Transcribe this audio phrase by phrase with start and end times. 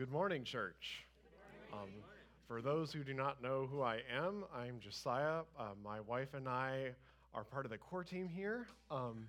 [0.00, 1.04] Good morning, church.
[1.74, 1.90] Um,
[2.48, 5.42] for those who do not know who I am, I'm Josiah.
[5.58, 6.92] Uh, my wife and I
[7.34, 8.66] are part of the core team here.
[8.90, 9.28] Um,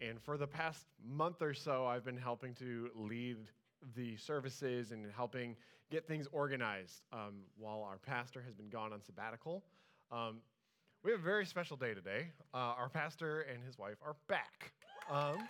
[0.00, 3.38] and for the past month or so, I've been helping to lead
[3.96, 5.56] the services and helping
[5.90, 9.64] get things organized um, while our pastor has been gone on sabbatical.
[10.12, 10.36] Um,
[11.02, 12.28] we have a very special day today.
[12.54, 14.70] Uh, our pastor and his wife are back.
[15.10, 15.48] Um,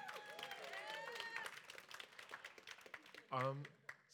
[3.30, 3.58] um,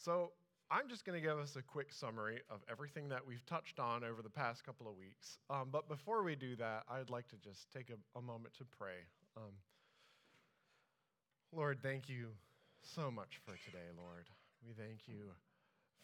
[0.03, 0.31] so
[0.69, 4.03] I'm just going to give us a quick summary of everything that we've touched on
[4.03, 5.37] over the past couple of weeks.
[5.49, 8.65] Um, but before we do that, I'd like to just take a, a moment to
[8.65, 9.07] pray.
[9.37, 9.53] Um,
[11.53, 12.29] Lord, thank you
[12.81, 14.27] so much for today, Lord.
[14.67, 15.31] We thank you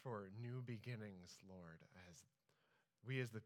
[0.01, 2.19] for new beginnings, Lord, as
[3.05, 3.41] we as the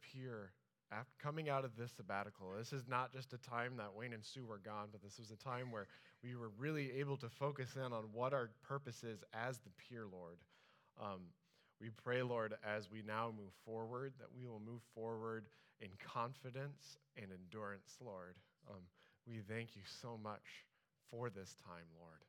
[0.92, 4.24] after coming out of this sabbatical, this is not just a time that Wayne and
[4.24, 5.88] Sue were gone, but this was a time where
[6.24, 10.06] we were really able to focus in on what our purpose is as the Pier,
[10.10, 10.38] Lord.
[11.02, 11.22] Um,
[11.82, 15.48] we pray, Lord, as we now move forward, that we will move forward
[15.82, 18.36] in confidence and endurance, Lord.
[18.70, 18.82] Um,
[19.28, 20.66] we thank you so much
[21.12, 22.24] for this time, Lord.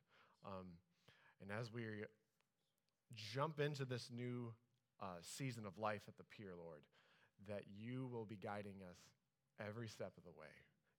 [0.45, 0.65] Um,
[1.41, 1.83] and as we
[3.15, 4.53] jump into this new
[5.01, 6.81] uh, season of life at the Pier, Lord,
[7.47, 8.97] that you will be guiding us
[9.65, 10.51] every step of the way.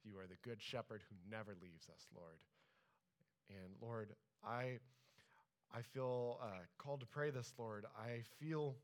[0.04, 2.38] You are the good shepherd who never leaves us, Lord.
[3.50, 4.78] And Lord, I,
[5.74, 7.86] I feel uh, called to pray this, Lord.
[7.98, 8.76] I feel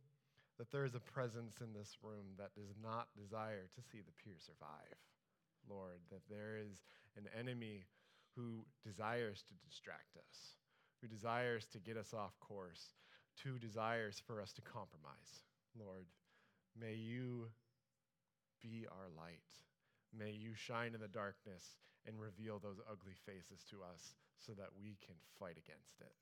[0.59, 4.13] that there is a presence in this room that does not desire to see the
[4.23, 4.99] Pier survive,
[5.69, 6.85] Lord, that there is
[7.17, 7.85] an enemy
[8.37, 10.57] who desires to distract us,
[11.01, 12.95] who desires to get us off course,
[13.45, 15.43] who desires for us to compromise,
[15.79, 16.07] Lord.
[16.79, 17.49] May you
[18.63, 19.43] be our light.
[20.17, 21.77] May you shine in the darkness
[22.07, 24.15] and reveal those ugly faces to us
[24.47, 26.13] so that we can fight against it.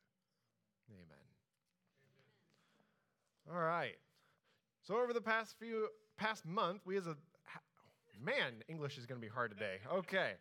[0.90, 1.04] Amen.
[3.48, 3.56] Amen.
[3.56, 3.96] All right.
[4.82, 7.16] So over the past few past month, we as a
[8.22, 9.78] man, English is going to be hard today.
[9.92, 10.32] Okay.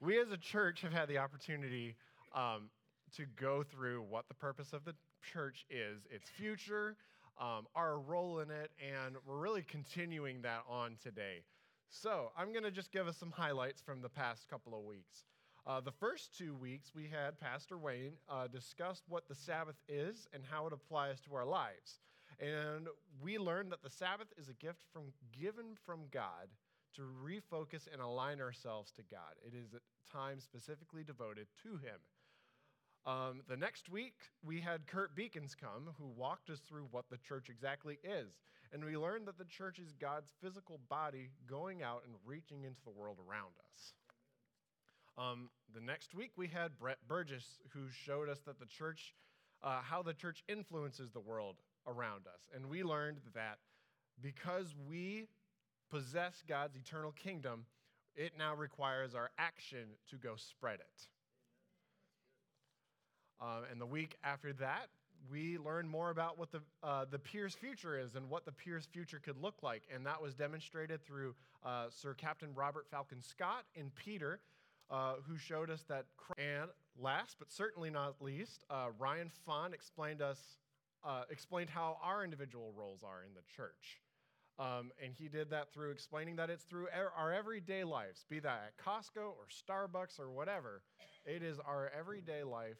[0.00, 1.96] we as a church have had the opportunity
[2.34, 2.68] um,
[3.16, 4.94] to go through what the purpose of the
[5.32, 6.96] church is, its future,
[7.40, 11.42] um, our role in it, and we're really continuing that on today.
[11.88, 15.24] So I'm going to just give us some highlights from the past couple of weeks.
[15.66, 20.28] Uh, the first two weeks, we had Pastor Wayne uh, discuss what the Sabbath is
[20.34, 22.00] and how it applies to our lives.
[22.38, 22.88] And
[23.22, 26.48] we learned that the Sabbath is a gift from, given from God
[26.96, 29.34] to refocus and align ourselves to God.
[29.42, 31.98] It is a time specifically devoted to Him.
[33.06, 34.14] Um, the next week,
[34.44, 38.34] we had Kurt Beacons come, who walked us through what the church exactly is.
[38.72, 42.80] And we learned that the church is God's physical body going out and reaching into
[42.84, 43.94] the world around us.
[45.16, 49.14] Um, the next week, we had Brett Burgess, who showed us that the church,
[49.62, 52.40] uh, how the church influences the world around us.
[52.54, 53.58] And we learned that
[54.20, 55.28] because we
[55.90, 57.66] possess God's eternal kingdom,
[58.16, 61.06] it now requires our action to go spread it.
[63.40, 64.88] Um, and the week after that,
[65.30, 68.86] we learned more about what the, uh, the Pier's future is and what the Pier's
[68.86, 69.82] future could look like.
[69.92, 74.40] And that was demonstrated through uh, Sir Captain Robert Falcon Scott and Peter,
[74.94, 76.06] uh, who showed us that.
[76.38, 80.38] And last but certainly not least, uh, Ryan Fawn explained us
[81.04, 84.00] uh, explained how our individual roles are in the church.
[84.58, 88.72] Um, and he did that through explaining that it's through our everyday lives, be that
[88.72, 90.80] at Costco or Starbucks or whatever.
[91.26, 92.78] It is our everyday life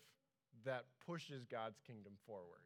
[0.64, 2.62] that pushes God's kingdom forward.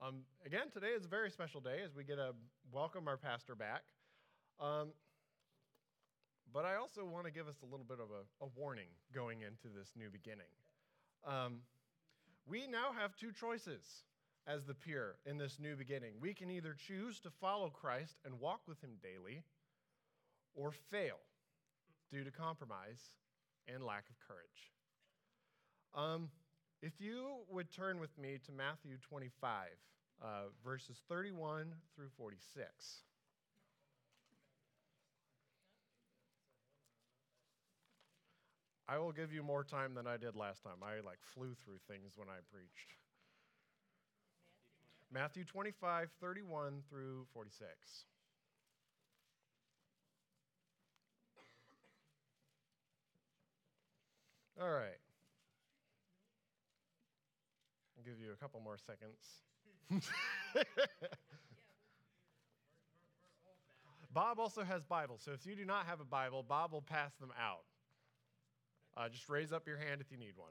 [0.00, 2.34] Um, again, today is a very special day as we get to
[2.70, 3.82] welcome our pastor back.
[4.60, 4.90] Um,
[6.52, 9.42] but I also want to give us a little bit of a, a warning going
[9.42, 10.50] into this new beginning.
[11.26, 11.60] Um,
[12.46, 13.84] we now have two choices
[14.46, 16.14] as the Pier in this new beginning.
[16.20, 19.42] We can either choose to follow Christ and walk with him daily,
[20.54, 21.18] or fail
[22.10, 23.12] due to compromise
[23.72, 24.72] and lack of courage.
[25.94, 26.30] Um,
[26.82, 29.68] if you would turn with me to Matthew 25,
[30.22, 30.26] uh,
[30.64, 32.64] verses 31 through 46.
[38.88, 40.82] I will give you more time than I did last time.
[40.82, 42.94] I like flew through things when I preached.
[45.12, 47.68] Matthew 25, 31 through 46.
[54.60, 54.98] All right.
[57.96, 59.18] I'll give you a couple more seconds.
[64.12, 67.14] Bob also has Bibles, so if you do not have a Bible, Bob will pass
[67.20, 67.64] them out.
[68.98, 70.50] Uh, just raise up your hand if you need one.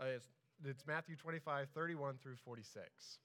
[0.00, 0.26] Uh, it's,
[0.64, 3.18] it's Matthew 25, 31 through 46.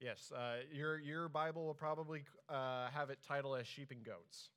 [0.00, 4.48] Yes, uh, your, your Bible will probably uh, have it titled as Sheep and Goats.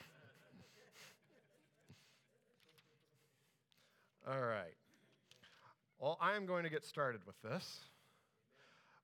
[4.26, 4.74] All right.
[5.98, 7.80] Well, I am going to get started with this.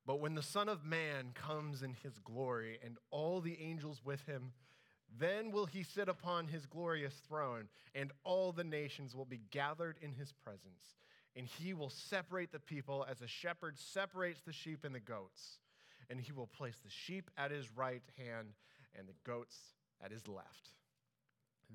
[0.07, 4.27] But when the Son of Man comes in his glory and all the angels with
[4.27, 4.53] him,
[5.19, 9.97] then will he sit upon his glorious throne, and all the nations will be gathered
[10.03, 10.97] in his presence.
[11.37, 15.59] And he will separate the people as a shepherd separates the sheep and the goats.
[16.11, 18.49] And he will place the sheep at his right hand
[18.97, 19.57] and the goats
[20.05, 20.71] at his left.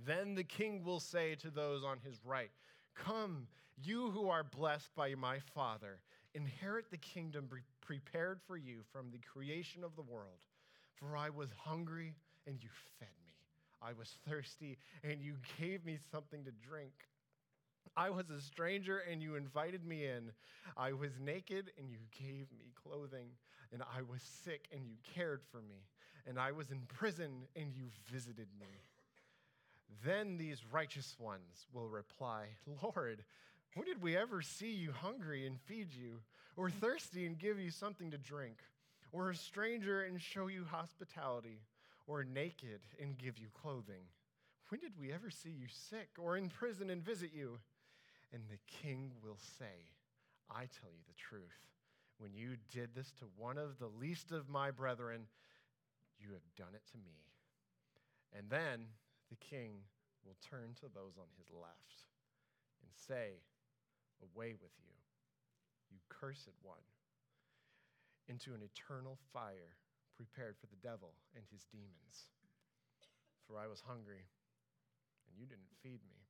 [0.06, 2.52] Then the king will say to those on his right,
[2.96, 3.48] Come,
[3.82, 6.00] you who are blessed by my Father,
[6.34, 7.48] inherit the kingdom
[7.90, 10.38] prepared for you from the creation of the world.
[10.94, 12.14] For I was hungry,
[12.46, 12.70] and you
[13.00, 13.34] fed me.
[13.82, 16.94] I was thirsty, and you gave me something to drink.
[17.98, 20.32] I was a stranger, and you invited me in.
[20.78, 23.30] I was naked, and you gave me clothing.
[23.74, 25.88] And I was sick, and you cared for me.
[26.28, 28.68] And I was in prison, and you visited me.
[30.06, 32.46] Then these righteous ones will reply,
[32.84, 33.24] Lord,
[33.74, 36.20] when did we ever see you hungry and feed you,
[36.60, 38.58] or thirsty and give you something to drink,
[39.14, 41.62] or a stranger and show you hospitality,
[42.06, 44.04] or naked and give you clothing?
[44.68, 47.60] When did we ever see you sick or in prison and visit you?
[48.34, 49.88] And the king will say,
[50.52, 51.64] I tell you the truth.
[52.18, 55.28] When you did this to one of the least of my brethren,
[56.20, 57.24] you have done it to me.
[58.38, 58.82] And then
[59.30, 59.72] the king
[60.26, 62.04] will turn to those on his left
[62.84, 63.40] and say,
[64.36, 64.99] Away with you,
[65.92, 66.86] you cursed one,
[68.28, 69.76] into an eternal fire
[70.16, 72.30] prepared for the devil and his demons.
[73.48, 74.28] For I was hungry,
[75.28, 76.22] and you didn't feed me.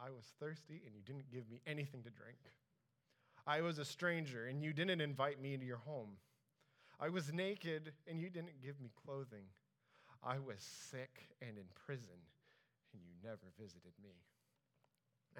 [0.00, 2.38] I was thirsty, and you didn't give me anything to drink.
[3.46, 6.18] I was a stranger, and you didn't invite me into your home.
[7.00, 9.46] I was naked, and you didn't give me clothing.
[10.22, 10.58] I was
[10.90, 12.18] sick and in prison,
[12.92, 14.14] and you never visited me.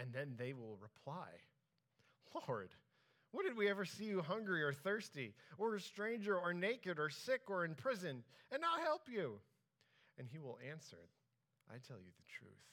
[0.00, 1.28] And then they will reply,
[2.46, 2.70] Lord,
[3.32, 7.10] when did we ever see you hungry or thirsty, or a stranger, or naked, or
[7.10, 9.40] sick, or in prison, and not help you?
[10.18, 11.10] And he will answer,
[11.68, 12.68] I tell you the truth.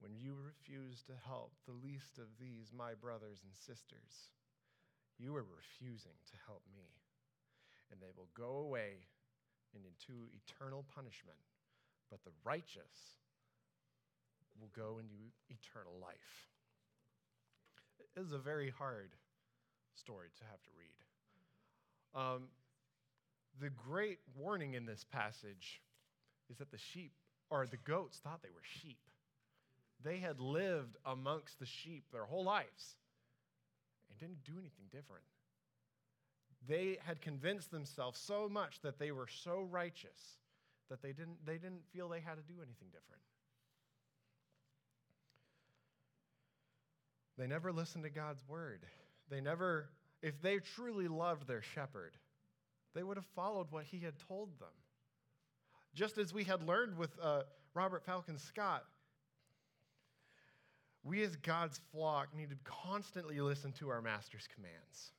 [0.00, 4.30] When you refuse to help the least of these, my brothers and sisters,
[5.18, 6.86] you are refusing to help me.
[7.90, 9.06] And they will go away
[9.74, 11.38] and into eternal punishment,
[12.10, 13.18] but the righteous
[14.60, 16.48] will go into eternal life.
[17.98, 19.10] It is a very hard
[19.96, 20.94] story to have to read.
[22.14, 22.48] Um,
[23.60, 25.80] the great warning in this passage
[26.50, 27.12] is that the sheep,
[27.50, 28.98] or the goats, thought they were sheep.
[30.02, 32.96] They had lived amongst the sheep their whole lives
[34.10, 35.24] and didn't do anything different.
[36.66, 40.38] They had convinced themselves so much that they were so righteous
[40.90, 43.22] that they didn't, they didn't feel they had to do anything different.
[47.36, 48.80] They never listened to God's word.
[49.30, 49.88] They never,
[50.22, 52.12] if they truly loved their shepherd,
[52.94, 54.68] they would have followed what he had told them.
[55.94, 57.42] Just as we had learned with uh,
[57.74, 58.84] Robert Falcon Scott,
[61.02, 65.12] we as God's flock need to constantly listen to our master's commands.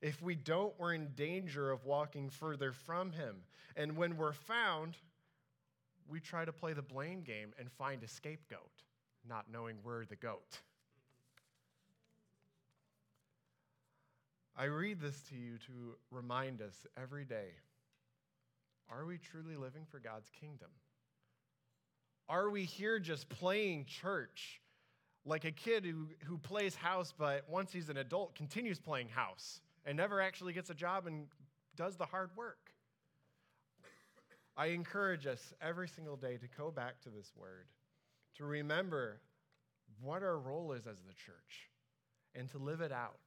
[0.00, 3.36] If we don't, we're in danger of walking further from him.
[3.76, 4.96] And when we're found,
[6.08, 8.82] we try to play the blame game and find a scapegoat,
[9.28, 10.60] not knowing we're the goat.
[14.60, 17.50] I read this to you to remind us every day
[18.90, 20.70] are we truly living for God's kingdom?
[22.28, 24.60] Are we here just playing church
[25.24, 29.60] like a kid who, who plays house, but once he's an adult continues playing house
[29.86, 31.26] and never actually gets a job and
[31.76, 32.72] does the hard work?
[34.56, 37.68] I encourage us every single day to go back to this word,
[38.38, 39.20] to remember
[40.02, 41.70] what our role is as the church,
[42.34, 43.20] and to live it out.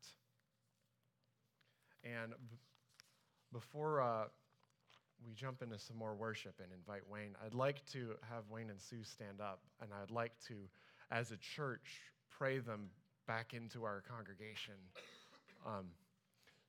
[2.03, 2.57] And b-
[3.53, 4.25] before uh,
[5.25, 8.79] we jump into some more worship and invite Wayne, I'd like to have Wayne and
[8.79, 10.55] Sue stand up, and I'd like to,
[11.11, 12.89] as a church, pray them
[13.27, 14.75] back into our congregation.
[15.65, 15.87] Um,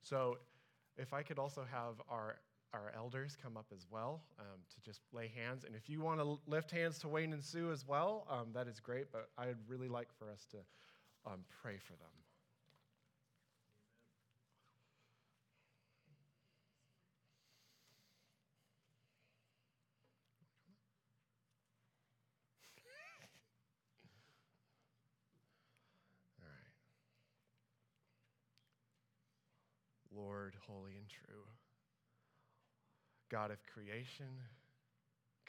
[0.02, 0.38] so,
[0.98, 2.36] if I could also have our
[2.74, 5.64] our elders come up as well um, to just lay hands.
[5.64, 8.66] And if you want to lift hands to Wayne and Sue as well, um, that
[8.66, 9.12] is great.
[9.12, 10.56] But I'd really like for us to
[11.30, 12.22] um, pray for them.
[30.66, 31.44] Holy and true.
[33.30, 34.28] God of creation,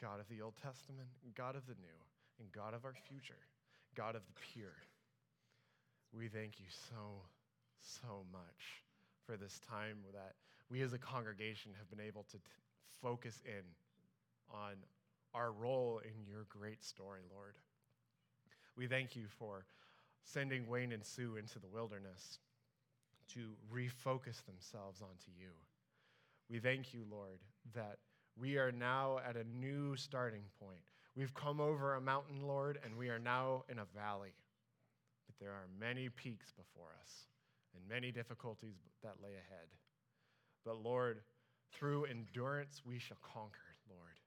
[0.00, 2.00] God of the Old Testament, God of the New,
[2.40, 3.40] and God of our future,
[3.94, 4.72] God of the Pier.
[6.16, 7.22] We thank you so,
[7.80, 8.82] so much
[9.26, 10.34] for this time that
[10.70, 12.42] we as a congregation have been able to t-
[13.02, 13.64] focus in
[14.52, 14.74] on
[15.34, 17.56] our role in your great story, Lord.
[18.76, 19.66] We thank you for
[20.22, 22.38] sending Wayne and Sue into the wilderness
[23.32, 25.50] to refocus themselves onto you.
[26.50, 27.40] We thank you, Lord,
[27.74, 27.98] that
[28.36, 30.82] we are now at a new starting point.
[31.16, 34.34] We've come over a mountain, Lord, and we are now in a valley.
[35.26, 37.28] But there are many peaks before us
[37.74, 39.68] and many difficulties that lay ahead.
[40.64, 41.20] But Lord,
[41.72, 44.20] through endurance we shall conquer, Lord.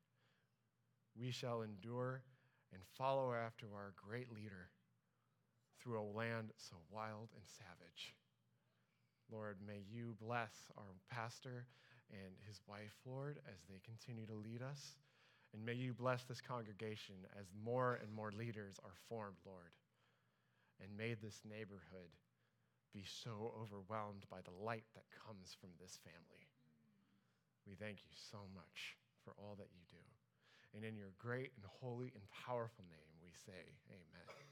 [1.20, 2.24] We shall endure
[2.74, 4.70] and follow after our great leader
[5.82, 8.16] through a land so wild and savage.
[9.32, 11.66] Lord, may you bless our pastor
[12.12, 14.98] and his wife, Lord, as they continue to lead us.
[15.54, 19.72] And may you bless this congregation as more and more leaders are formed, Lord.
[20.82, 22.12] And may this neighborhood
[22.94, 26.48] be so overwhelmed by the light that comes from this family.
[27.68, 30.04] We thank you so much for all that you do.
[30.76, 34.47] And in your great and holy and powerful name, we say, Amen.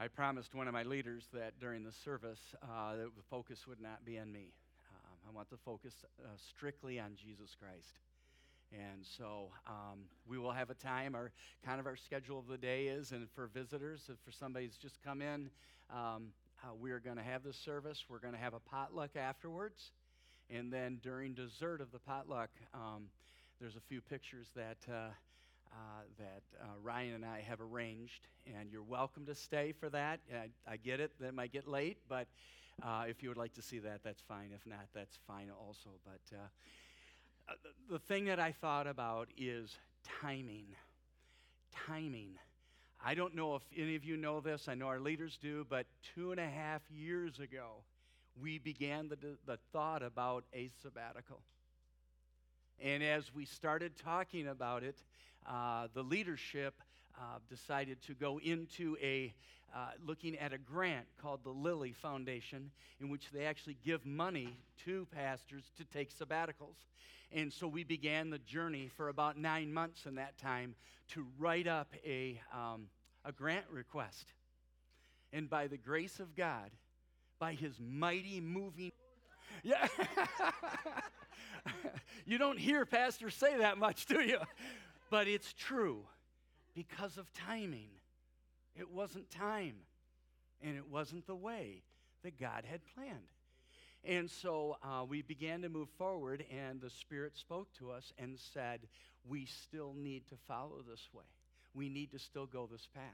[0.00, 4.04] I promised one of my leaders that during the service, uh, the focus would not
[4.04, 4.52] be on me.
[4.90, 8.00] Um, I want to focus uh, strictly on Jesus Christ.
[8.72, 11.30] And so um, we will have a time, our
[11.64, 15.00] kind of our schedule of the day is, and for visitors, if for somebody's just
[15.00, 15.48] come in,
[15.90, 16.32] um,
[16.64, 18.04] uh, we are going to have this service.
[18.08, 19.92] We're going to have a potluck afterwards.
[20.50, 23.04] And then during dessert of the potluck, um,
[23.60, 24.78] there's a few pictures that
[25.74, 30.20] uh, that uh, Ryan and I have arranged, and you're welcome to stay for that.
[30.32, 32.28] I, I get it, that it might get late, but
[32.82, 34.50] uh, if you would like to see that, that's fine.
[34.54, 35.90] If not, that's fine also.
[36.04, 36.42] But uh,
[37.48, 37.54] uh,
[37.90, 39.76] the thing that I thought about is
[40.20, 40.66] timing.
[41.86, 42.38] Timing.
[43.04, 45.86] I don't know if any of you know this, I know our leaders do, but
[46.14, 47.82] two and a half years ago,
[48.40, 51.40] we began the, the thought about a sabbatical.
[52.80, 55.02] And as we started talking about it,
[55.46, 56.74] uh, the leadership
[57.18, 59.32] uh, decided to go into a
[59.74, 62.70] uh, looking at a grant called the Lilly Foundation,
[63.00, 66.76] in which they actually give money to pastors to take sabbaticals.
[67.32, 70.76] And so we began the journey for about nine months in that time
[71.08, 72.86] to write up a, um,
[73.24, 74.26] a grant request.
[75.32, 76.70] And by the grace of God,
[77.40, 78.92] by his mighty moving.
[79.64, 79.88] Yeah.
[82.24, 84.38] you don't hear pastors say that much, do you?
[85.14, 86.00] But it's true
[86.74, 87.90] because of timing.
[88.74, 89.76] It wasn't time,
[90.60, 91.84] and it wasn't the way
[92.24, 93.30] that God had planned.
[94.02, 98.36] And so uh, we began to move forward, and the Spirit spoke to us and
[98.52, 98.80] said,
[99.24, 101.22] We still need to follow this way.
[101.74, 103.04] We need to still go this path.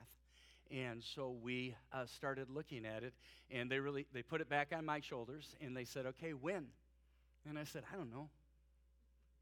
[0.71, 3.13] And so we uh, started looking at it,
[3.51, 6.69] and they really they put it back on my shoulders, and they said, "Okay, when?"
[7.47, 8.31] And I said, "I don't know."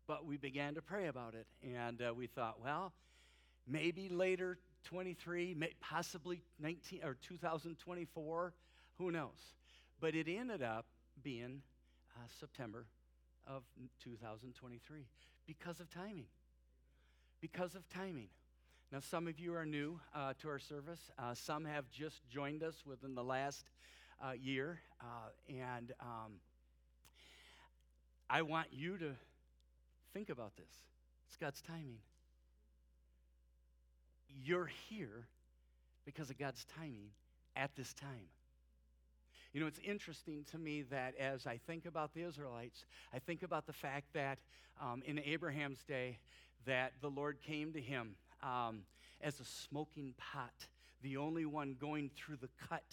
[0.08, 2.94] But we began to pray about it, and uh, we thought, well,
[3.66, 8.54] maybe later 23, may, possibly 19 or 2024,
[8.96, 9.28] who knows?
[10.00, 10.86] But it ended up
[11.22, 11.60] being
[12.16, 12.86] uh, September
[13.46, 13.64] of
[14.02, 15.06] 2023
[15.46, 16.26] because of timing.
[17.42, 18.28] Because of timing.
[18.90, 21.10] Now, some of you are new uh, to our service.
[21.18, 23.68] Uh, some have just joined us within the last
[24.26, 24.80] uh, year.
[25.02, 26.40] Uh, and um,
[28.30, 29.12] I want you to
[30.12, 30.70] Think about this
[31.26, 31.98] it's God's timing.
[34.44, 35.26] You're here
[36.04, 37.10] because of God's timing
[37.56, 38.28] at this time.
[39.52, 43.42] You know, it's interesting to me that as I think about the Israelites, I think
[43.42, 44.38] about the fact that
[44.80, 46.18] um, in Abraham's day,
[46.66, 48.82] that the Lord came to him um,
[49.20, 50.52] as a smoking pot,
[51.02, 52.84] the only one going through the cut,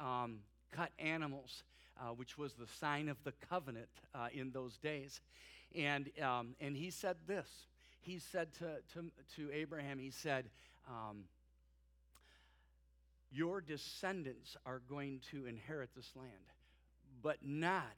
[0.00, 0.38] um,
[0.72, 1.62] cut animals,
[2.00, 5.20] uh, which was the sign of the covenant uh, in those days.
[5.74, 7.48] And, um, and he said this.
[8.00, 10.46] He said to, to, to Abraham, he said,
[10.88, 11.24] um,
[13.30, 16.30] Your descendants are going to inherit this land,
[17.22, 17.96] but not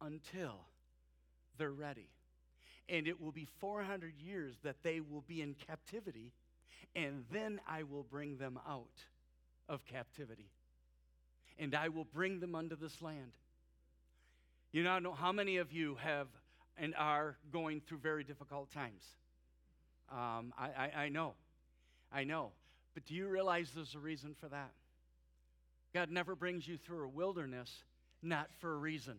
[0.00, 0.56] until
[1.56, 2.08] they're ready.
[2.88, 6.32] And it will be 400 years that they will be in captivity,
[6.96, 9.04] and then I will bring them out
[9.68, 10.50] of captivity.
[11.58, 13.32] And I will bring them unto this land.
[14.72, 16.28] You know, I know how many of you have
[16.78, 19.04] and are going through very difficult times.
[20.10, 21.34] Um, I, I, I know.
[22.12, 22.52] I know.
[22.94, 24.70] But do you realize there's a reason for that?
[25.94, 27.70] God never brings you through a wilderness
[28.22, 29.18] not for a reason,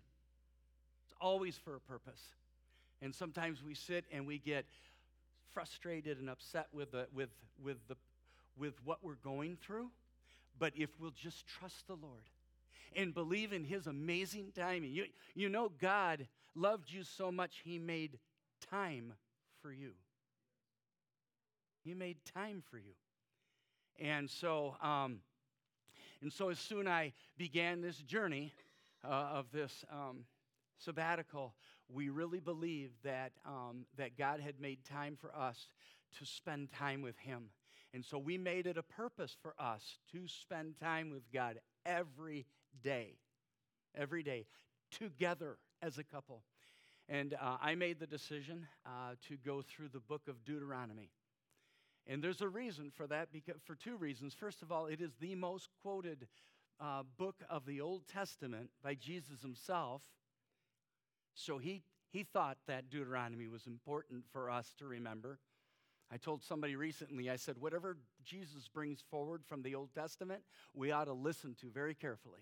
[1.06, 2.22] it's always for a purpose.
[3.01, 4.66] And sometimes we sit and we get
[5.54, 7.30] frustrated and upset with, the, with,
[7.63, 7.96] with, the,
[8.58, 9.89] with what we're going through.
[10.58, 12.24] But if we'll just trust the Lord
[12.94, 17.77] and believe in His amazing timing, you, you know, God loved you so much, He
[17.77, 18.20] made
[18.70, 19.13] time
[19.62, 19.91] for you.
[21.84, 22.94] He made time for you.
[24.00, 25.20] And so, um,
[26.22, 28.53] and so as soon I began this journey
[29.03, 30.25] uh, of this um,
[30.77, 31.53] sabbatical,
[31.89, 35.68] we really believed that, um, that God had made time for us
[36.18, 37.50] to spend time with Him.
[37.94, 42.46] And so we made it a purpose for us to spend time with God every
[42.84, 43.18] day,
[43.96, 44.46] every day,
[44.91, 46.43] together as a couple.
[47.07, 51.09] And uh, I made the decision uh, to go through the book of Deuteronomy.
[52.05, 54.33] And there's a reason for that, because, for two reasons.
[54.33, 56.27] First of all, it is the most quoted
[56.79, 60.01] uh, book of the Old Testament by Jesus himself.
[61.33, 65.39] So he, he thought that Deuteronomy was important for us to remember.
[66.12, 70.41] I told somebody recently, I said, whatever Jesus brings forward from the Old Testament,
[70.74, 72.41] we ought to listen to very carefully.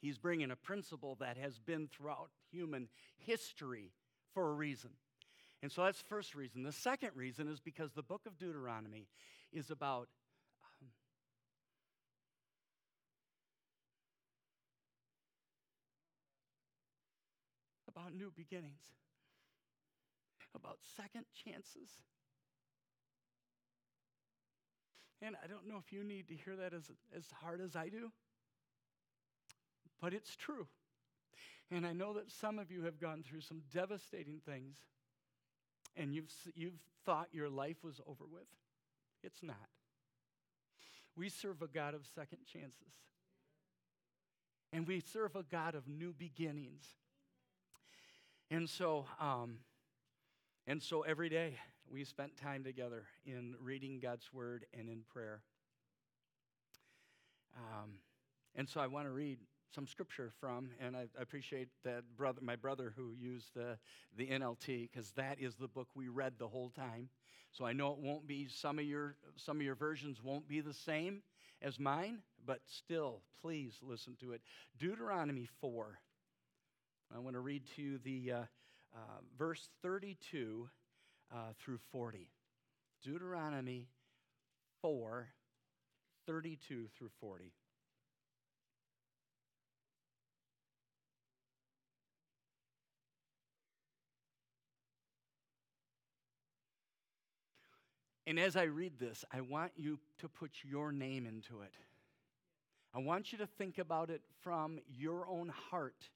[0.00, 2.88] He's bringing a principle that has been throughout human
[3.18, 3.92] history
[4.32, 4.90] for a reason.
[5.62, 6.62] And so that's the first reason.
[6.62, 9.08] The second reason is because the book of Deuteronomy
[9.52, 10.08] is about
[10.80, 10.88] um,
[17.88, 18.80] about new beginnings,
[20.54, 21.90] about second chances.
[25.22, 27.90] And I don't know if you need to hear that as, as hard as I
[27.90, 28.10] do,
[30.00, 30.66] but it's true.
[31.70, 34.76] And I know that some of you have gone through some devastating things
[35.96, 38.48] and you've, you've thought your life was over with.
[39.22, 39.56] It's not.
[41.16, 42.94] We serve a God of second chances.
[44.72, 46.84] And we serve a God of new beginnings.
[48.50, 49.58] And so, um,
[50.66, 51.54] and so every day
[51.90, 55.42] we spent time together in reading God's word and in prayer.
[57.56, 57.90] Um,
[58.54, 59.38] and so I want to read
[59.74, 63.78] some scripture from, and I, appreciate that brother, my brother who used the,
[64.16, 67.08] the NLT, because that is the book we read the whole time.
[67.52, 70.60] So I know it won't be, some of, your, some of your versions won't be
[70.60, 71.22] the same
[71.62, 74.40] as mine, but still, please listen to it.
[74.78, 75.98] Deuteronomy 4.
[77.14, 78.36] I want to read to you the uh,
[78.94, 78.98] uh,
[79.38, 80.68] verse 32
[81.32, 82.30] uh, through 40.
[83.02, 83.88] Deuteronomy
[84.82, 85.28] 4,
[86.26, 87.52] 32 through 40.
[98.30, 101.74] And as I read this, I want you to put your name into it.
[102.94, 106.08] I want you to think about it from your own heart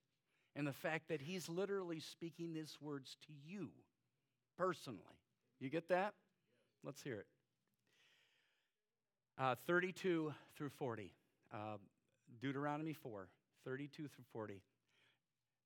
[0.54, 3.70] and the fact that he's literally speaking these words to you
[4.56, 5.00] personally.
[5.58, 6.14] You get that?
[6.84, 7.26] Let's hear it.
[9.36, 11.12] Uh, 32 through 40.
[11.52, 11.56] Uh,
[12.40, 13.26] Deuteronomy 4,
[13.64, 14.60] 32 through 40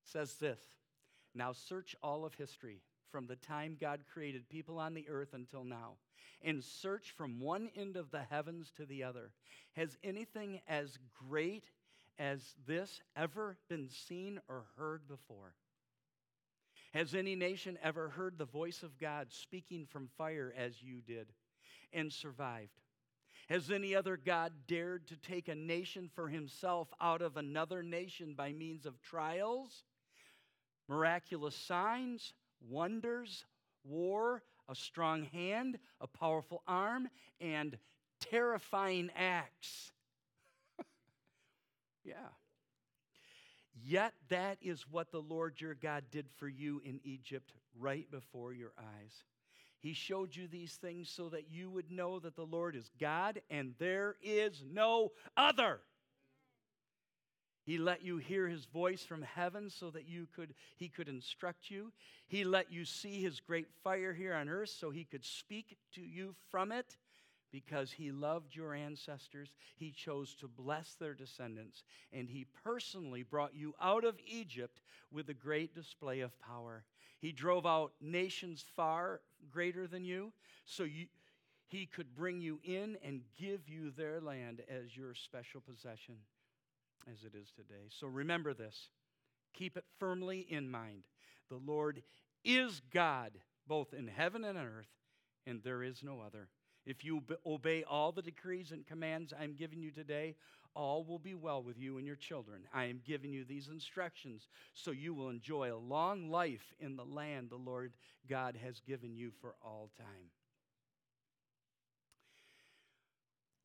[0.03, 0.59] says this
[1.35, 5.63] Now search all of history from the time God created people on the earth until
[5.63, 5.93] now
[6.41, 9.31] and search from one end of the heavens to the other.
[9.75, 11.65] Has anything as great
[12.17, 15.53] as this ever been seen or heard before?
[16.93, 21.27] Has any nation ever heard the voice of God speaking from fire as you did
[21.93, 22.71] and survived?
[23.47, 28.33] Has any other God dared to take a nation for himself out of another nation
[28.35, 29.83] by means of trials,
[30.87, 32.33] miraculous signs,
[32.67, 33.45] wonders,
[33.83, 37.07] war, a strong hand, a powerful arm,
[37.39, 37.77] and
[38.19, 39.91] terrifying acts.
[42.03, 42.13] yeah.
[43.83, 48.53] Yet that is what the Lord your God did for you in Egypt right before
[48.53, 49.23] your eyes.
[49.79, 53.41] He showed you these things so that you would know that the Lord is God
[53.49, 55.79] and there is no other.
[57.69, 61.69] He let you hear his voice from heaven so that you could, he could instruct
[61.69, 61.91] you.
[62.27, 66.01] He let you see his great fire here on earth so he could speak to
[66.01, 66.97] you from it.
[67.51, 73.53] Because he loved your ancestors, he chose to bless their descendants, and he personally brought
[73.53, 76.85] you out of Egypt with a great display of power.
[77.19, 80.33] He drove out nations far greater than you,
[80.65, 81.05] so you,
[81.67, 86.15] he could bring you in and give you their land as your special possession
[87.11, 87.89] as it is today.
[87.89, 88.89] So remember this.
[89.53, 91.03] Keep it firmly in mind.
[91.49, 92.03] The Lord
[92.43, 93.31] is God,
[93.67, 94.89] both in heaven and on earth,
[95.45, 96.49] and there is no other.
[96.85, 100.35] If you obey all the decrees and commands I'm giving you today,
[100.75, 102.61] all will be well with you and your children.
[102.73, 107.05] I am giving you these instructions so you will enjoy a long life in the
[107.05, 107.93] land the Lord
[108.29, 110.29] God has given you for all time.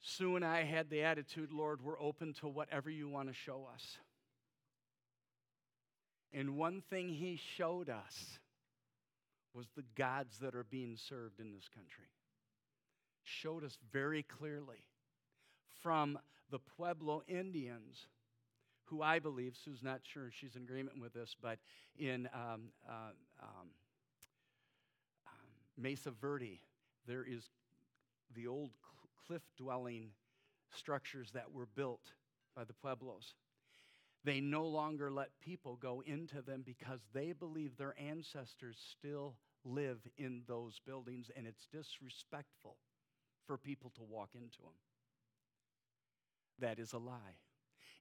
[0.06, 3.66] Sue and I had the attitude, Lord, we're open to whatever you want to show
[3.72, 3.96] us.
[6.30, 8.38] And one thing he showed us
[9.54, 12.10] was the gods that are being served in this country.
[13.22, 14.84] Showed us very clearly
[15.82, 16.18] from
[16.50, 18.06] the Pueblo Indians,
[18.84, 21.58] who I believe, Sue's not sure she's in agreement with this, but
[21.98, 23.68] in um, uh, um,
[25.26, 26.60] um, Mesa Verde,
[27.06, 27.44] there is
[28.34, 28.70] the old
[29.26, 30.10] cliff dwelling
[30.74, 32.12] structures that were built
[32.56, 33.34] by the Pueblos.
[34.24, 39.98] They no longer let people go into them because they believe their ancestors still live
[40.16, 42.76] in those buildings and it's disrespectful
[43.46, 44.72] for people to walk into them.
[46.60, 47.36] That is a lie.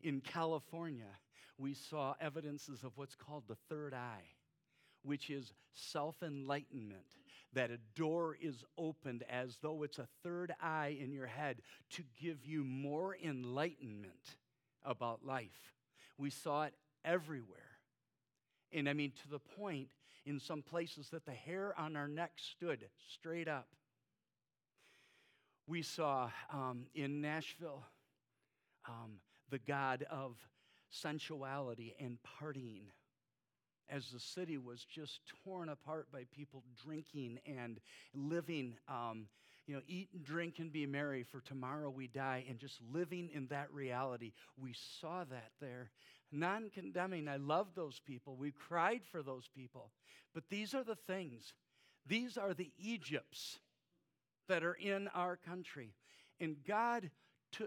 [0.01, 1.09] In California,
[1.57, 4.25] we saw evidences of what's called the third eye,
[5.03, 7.05] which is self enlightenment,
[7.53, 11.61] that a door is opened as though it's a third eye in your head
[11.91, 14.37] to give you more enlightenment
[14.83, 15.73] about life.
[16.17, 16.73] We saw it
[17.05, 17.59] everywhere.
[18.71, 19.89] And I mean, to the point
[20.25, 23.67] in some places that the hair on our neck stood straight up.
[25.67, 27.83] We saw um, in Nashville
[28.87, 30.35] um, the God of
[30.89, 32.87] sensuality and partying
[33.89, 37.79] as the city was just torn apart by people drinking and
[38.13, 39.27] living, um,
[39.67, 43.29] you know, eat and drink and be merry, for tomorrow we die, and just living
[43.33, 44.33] in that reality.
[44.57, 45.89] We saw that there.
[46.31, 48.35] Non condemning, I love those people.
[48.35, 49.91] We cried for those people.
[50.33, 51.53] But these are the things,
[52.07, 53.59] these are the Egypts
[54.47, 55.93] that are in our country.
[56.39, 57.09] And God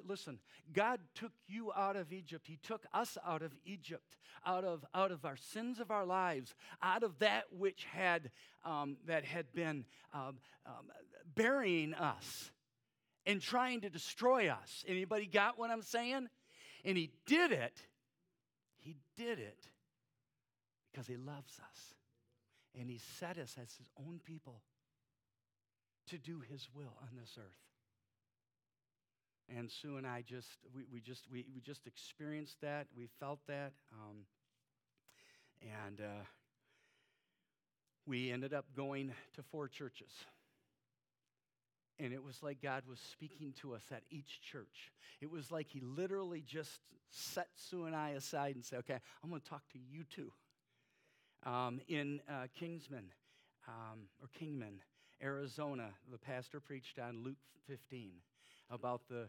[0.06, 0.38] listen,
[0.72, 2.46] God took you out of Egypt.
[2.46, 6.54] He took us out of Egypt, out of, out of our sins of our lives,
[6.82, 8.30] out of that which had,
[8.64, 10.90] um, that had been um, um,
[11.34, 12.50] burying us
[13.26, 14.84] and trying to destroy us.
[14.86, 16.28] Anybody got what I'm saying?
[16.84, 17.80] And he did it.
[18.78, 19.68] He did it
[20.90, 21.94] because he loves us.
[22.78, 24.62] And he set us as his own people
[26.08, 27.66] to do his will on this earth.
[29.54, 32.88] And Sue and I just, we, we just, we, we just experienced that.
[32.96, 33.72] We felt that.
[33.92, 34.24] Um,
[35.62, 36.24] and uh,
[38.06, 40.10] we ended up going to four churches.
[41.98, 44.92] And it was like God was speaking to us at each church.
[45.20, 46.80] It was like He literally just
[47.10, 50.32] set Sue and I aside and said, Okay, I'm going to talk to you two.
[51.44, 53.12] Um, in uh, Kingsman,
[53.68, 54.80] um, or Kingman,
[55.22, 58.10] Arizona, the pastor preached on Luke 15
[58.70, 59.28] about the,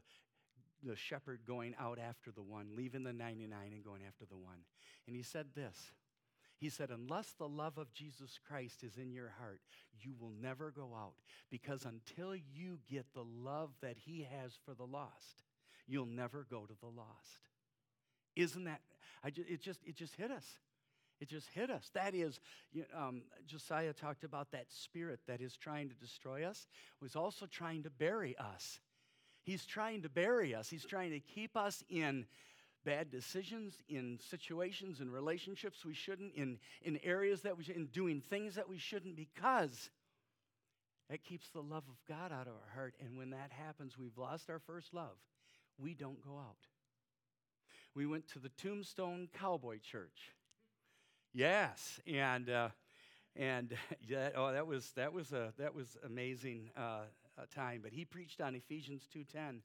[0.83, 4.59] the shepherd going out after the one, leaving the 99 and going after the one.
[5.07, 5.91] And he said this
[6.57, 9.61] He said, Unless the love of Jesus Christ is in your heart,
[9.99, 11.15] you will never go out.
[11.49, 15.43] Because until you get the love that he has for the lost,
[15.87, 17.49] you'll never go to the lost.
[18.35, 18.81] Isn't that?
[19.23, 20.45] I just, it, just, it just hit us.
[21.19, 21.89] It just hit us.
[21.93, 22.39] That is,
[22.95, 26.67] um, Josiah talked about that spirit that is trying to destroy us,
[27.01, 28.79] was also trying to bury us.
[29.47, 32.25] He's trying to bury us, He's trying to keep us in
[32.83, 37.85] bad decisions, in situations, in relationships we shouldn't, in, in areas that we should, in
[37.85, 39.89] doing things that we shouldn't, because
[41.09, 42.95] it keeps the love of God out of our heart.
[42.99, 45.15] And when that happens, we've lost our first love.
[45.79, 46.67] We don't go out.
[47.95, 50.33] We went to the Tombstone Cowboy Church.
[51.33, 52.69] Yes, and uh,
[53.37, 53.73] and
[54.07, 56.71] yeah, oh, that was that was a that was amazing.
[56.75, 57.03] Uh,
[57.45, 59.61] time, but he preached on Ephesians 2:10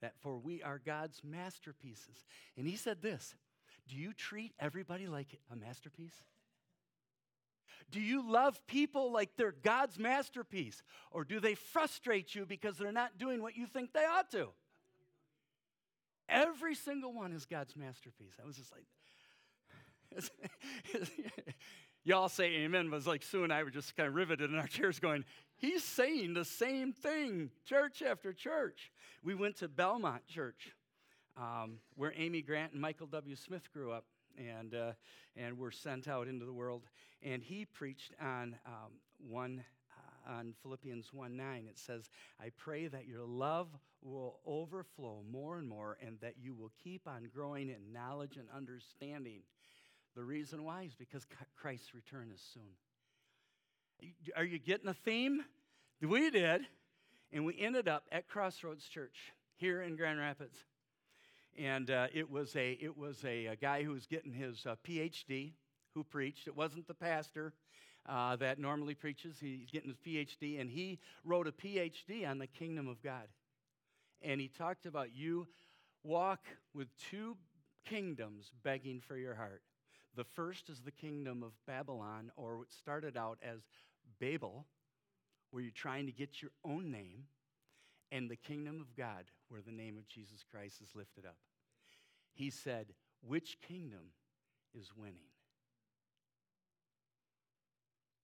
[0.00, 2.24] that for we are God's masterpieces.
[2.56, 3.34] And he said this,
[3.88, 6.14] do you treat everybody like a masterpiece?
[7.90, 10.82] Do you love people like they're God's masterpiece?
[11.10, 14.48] Or do they frustrate you because they're not doing what you think they ought to?
[16.28, 18.34] Every single one is God's masterpiece.
[18.40, 18.86] I was just like,
[22.04, 24.66] y'all say amen, was like Sue and I were just kind of riveted in our
[24.68, 25.24] chairs going,
[25.60, 28.90] He's saying the same thing, church after church.
[29.22, 30.72] We went to Belmont Church,
[31.36, 33.36] um, where Amy Grant and Michael W.
[33.36, 34.06] Smith grew up
[34.38, 34.92] and, uh,
[35.36, 36.84] and were sent out into the world.
[37.22, 39.62] And he preached on um, one
[40.28, 41.66] uh, on Philippians 1 9.
[41.68, 42.08] It says,
[42.40, 43.68] I pray that your love
[44.02, 48.48] will overflow more and more, and that you will keep on growing in knowledge and
[48.56, 49.42] understanding.
[50.16, 54.10] The reason why is because Christ's return is soon.
[54.36, 55.44] Are you getting a theme?
[56.00, 56.62] We did.
[57.32, 60.56] And we ended up at Crossroads Church here in Grand Rapids.
[61.58, 64.76] And uh, it was, a, it was a, a, guy who was getting his uh,
[64.86, 65.52] PhD
[65.94, 66.46] who preached.
[66.46, 67.52] It wasn't the pastor
[68.08, 69.36] uh, that normally preaches.
[69.40, 73.28] He's getting his PhD, and he wrote a PhD on the kingdom of God.
[74.22, 75.46] And he talked about you
[76.02, 76.40] walk
[76.74, 77.36] with two
[77.84, 79.62] kingdoms begging for your heart.
[80.16, 83.60] The first is the kingdom of Babylon, or what started out as
[84.18, 84.66] Babel,
[85.50, 87.24] where you're trying to get your own name,
[88.12, 91.36] and the kingdom of God, where the name of Jesus Christ is lifted up.
[92.32, 92.86] He said,
[93.22, 94.12] Which kingdom
[94.74, 95.30] is winning?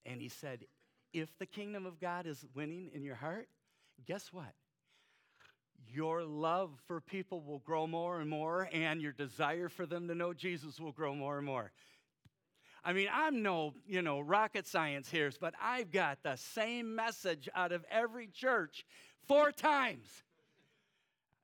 [0.05, 0.65] And he said,
[1.13, 3.49] If the kingdom of God is winning in your heart,
[4.07, 4.55] guess what?
[5.93, 10.15] Your love for people will grow more and more, and your desire for them to
[10.15, 11.73] know Jesus will grow more and more.
[12.85, 17.49] I mean, I'm no, you know, rocket science here, but I've got the same message
[17.55, 18.87] out of every church
[19.27, 20.07] four times.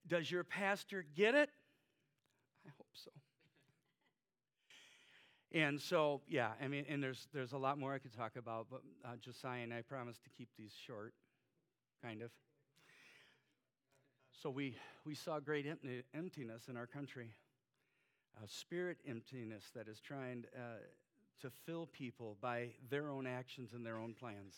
[0.07, 1.51] Does your pastor get it?
[2.65, 3.11] I hope so.
[5.53, 8.69] And so, yeah, I mean, and there's there's a lot more I could talk about,
[8.71, 11.13] but uh, Josiah and I promise to keep these short,
[12.03, 12.31] kind of.
[14.43, 14.75] So we
[15.07, 15.67] we saw great
[16.15, 17.31] emptiness in our country,
[18.43, 20.79] a spirit emptiness that is trying uh,
[21.43, 24.57] to fill people by their own actions and their own plans.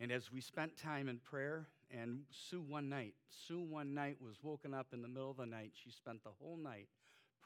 [0.00, 3.12] And as we spent time in prayer, and Sue one night,
[3.46, 5.72] Sue one night was woken up in the middle of the night.
[5.74, 6.88] She spent the whole night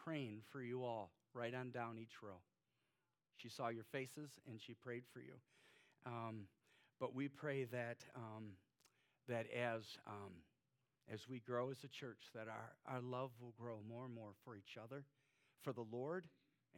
[0.05, 2.39] praying for you all, right on down each row.
[3.37, 5.35] She saw your faces and she prayed for you.
[6.07, 6.47] Um,
[7.01, 8.53] but we pray that um,
[9.31, 10.33] that as um,
[11.13, 14.31] as we grow as a church, that our, our love will grow more and more
[14.45, 15.05] for each other,
[15.65, 16.27] for the Lord,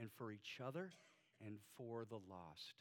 [0.01, 0.91] and for each other,
[1.45, 2.75] and for the lost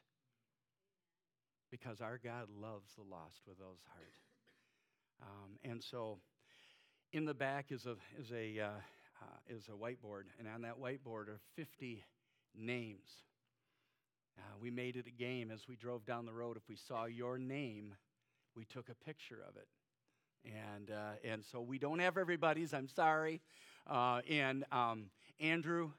[1.72, 4.14] because our God loves the lost with those heart.
[5.22, 6.20] Um, and so,
[7.14, 8.68] in the back is a is a uh,
[9.22, 12.04] uh, is a whiteboard, and on that whiteboard are 50
[12.56, 13.08] names.
[14.38, 16.58] Uh, we made it a game as we drove down the road.
[16.58, 17.96] If we saw your name,
[18.56, 19.68] we took a picture of it.
[20.46, 23.42] And, uh, and so we don't have everybody's, I'm sorry.
[23.88, 25.06] Uh, and um,
[25.40, 25.92] Andrew,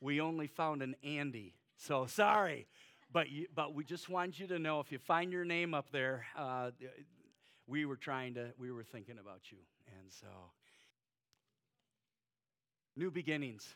[0.00, 1.54] we only found an Andy.
[1.76, 2.66] So sorry.
[3.12, 5.86] But, you, but we just want you to know if you find your name up
[5.92, 6.70] there, uh,
[7.66, 9.58] we were trying to, we were thinking about you.
[10.00, 10.26] And so,
[12.96, 13.68] new beginnings.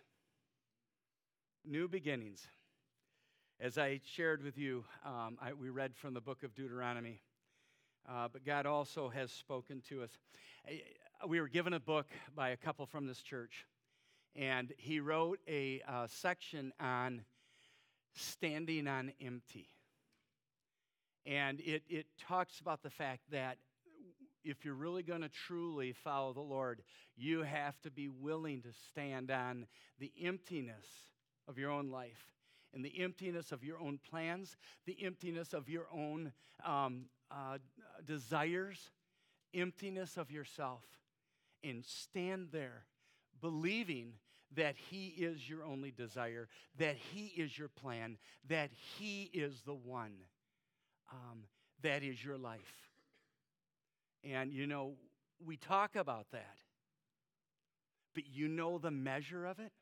[1.64, 2.48] New beginnings.
[3.61, 7.20] As I shared with you, um, I, we read from the book of Deuteronomy,
[8.09, 10.11] uh, but God also has spoken to us.
[11.27, 13.66] We were given a book by a couple from this church,
[14.35, 17.23] and he wrote a uh, section on
[18.14, 19.68] standing on empty.
[21.27, 23.59] And it, it talks about the fact that
[24.44, 26.83] if you're really going to truly follow the Lord,
[27.16, 29.66] you have to be willing to stand on
[29.99, 30.87] the emptiness
[31.47, 32.33] of your own life
[32.73, 36.33] and the emptiness of your own plans, the emptiness of your own
[36.64, 37.59] um, uh,
[38.05, 38.91] desires,
[39.55, 40.85] emptiness of yourself,
[41.63, 42.85] and stand there
[43.41, 44.15] believing
[44.55, 49.75] that He is your only desire, that He is your plan, that He is the
[49.75, 50.15] one
[51.13, 51.45] um,
[51.83, 52.91] that is your life.
[54.25, 54.95] And you know,
[55.45, 56.57] we talk about that,
[58.15, 59.73] but you know the measure of it?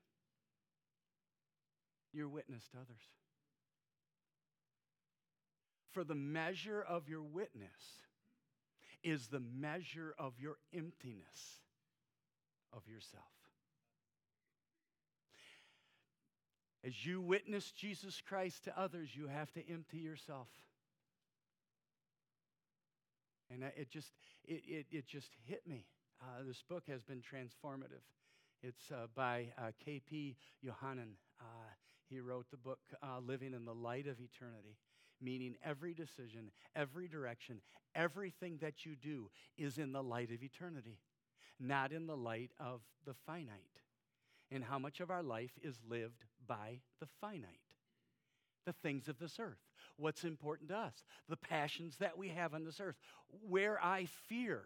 [2.13, 3.03] Your witness to others.
[5.93, 8.06] For the measure of your witness
[9.03, 11.61] is the measure of your emptiness
[12.73, 13.25] of yourself.
[16.85, 20.49] As you witness Jesus Christ to others, you have to empty yourself.
[23.51, 24.13] And it just,
[24.45, 25.87] it, it, it just hit me.
[26.21, 28.05] Uh, this book has been transformative.
[28.63, 30.37] It's uh, by uh, K.P.
[30.65, 31.15] Yohannan.
[31.41, 31.45] Uh,
[32.09, 34.77] he wrote the book uh, Living in the Light of Eternity,
[35.21, 37.61] meaning every decision, every direction,
[37.95, 40.99] everything that you do is in the light of eternity,
[41.59, 43.81] not in the light of the finite.
[44.51, 47.75] And how much of our life is lived by the finite,
[48.65, 49.59] the things of this earth,
[49.97, 52.97] what's important to us, the passions that we have on this earth,
[53.49, 54.63] where I fear,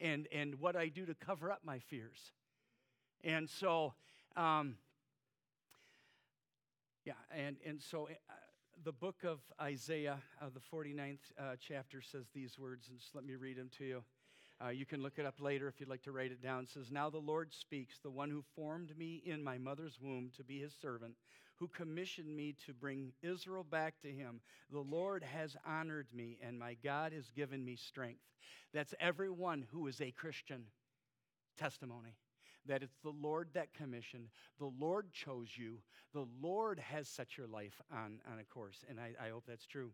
[0.00, 2.32] and, and what I do to cover up my fears.
[3.24, 3.94] And so,
[4.36, 4.76] um,
[7.04, 8.32] yeah, and, and so uh,
[8.86, 13.24] the book of Isaiah, uh, the 49th uh, chapter, says these words, and just let
[13.24, 14.04] me read them to you.
[14.64, 16.62] Uh, you can look it up later if you'd like to write it down.
[16.62, 20.30] It says, Now the Lord speaks, the one who formed me in my mother's womb
[20.36, 21.14] to be his servant,
[21.56, 24.40] who commissioned me to bring Israel back to him.
[24.70, 28.22] The Lord has honored me, and my God has given me strength.
[28.72, 30.62] That's everyone who is a Christian
[31.58, 32.14] testimony.
[32.66, 35.78] That it's the Lord that commissioned, the Lord chose you,
[36.12, 38.84] the Lord has set your life on, on a course.
[38.88, 39.92] And I, I hope that's true.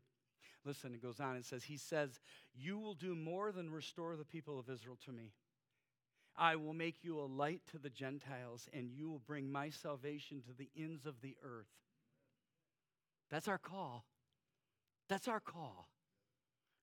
[0.64, 1.36] Listen, it goes on.
[1.36, 2.20] It says, He says,
[2.54, 5.32] You will do more than restore the people of Israel to me.
[6.36, 10.40] I will make you a light to the Gentiles, and you will bring my salvation
[10.42, 11.66] to the ends of the earth.
[13.30, 14.06] That's our call.
[15.08, 15.88] That's our call.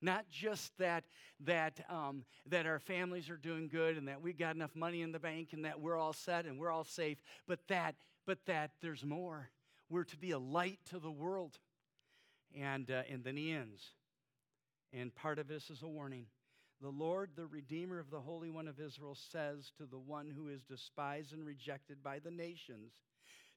[0.01, 1.03] Not just that,
[1.41, 5.11] that, um, that our families are doing good and that we got enough money in
[5.11, 8.71] the bank and that we're all set and we're all safe, but that, but that
[8.81, 9.49] there's more.
[9.89, 11.57] We're to be a light to the world.
[12.57, 13.83] And, uh, and then he ends.
[14.93, 16.25] And part of this is a warning.
[16.81, 20.47] The Lord, the Redeemer of the Holy One of Israel, says to the one who
[20.47, 22.93] is despised and rejected by the nations,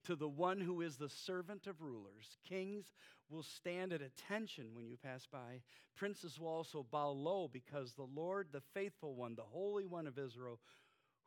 [0.04, 2.86] to the one who is the servant of rulers, kings
[3.30, 5.60] will stand at attention when you pass by.
[5.96, 10.18] Princes will also bow low because the Lord, the faithful one, the Holy One of
[10.18, 10.58] Israel,